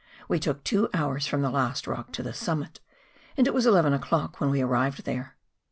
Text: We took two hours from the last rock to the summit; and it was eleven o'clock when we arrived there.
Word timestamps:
We 0.27 0.39
took 0.39 0.63
two 0.63 0.89
hours 0.95 1.27
from 1.27 1.43
the 1.43 1.51
last 1.51 1.85
rock 1.85 2.11
to 2.13 2.23
the 2.23 2.33
summit; 2.33 2.79
and 3.37 3.45
it 3.45 3.53
was 3.53 3.67
eleven 3.67 3.93
o'clock 3.93 4.41
when 4.41 4.49
we 4.49 4.59
arrived 4.63 5.05
there. 5.05 5.35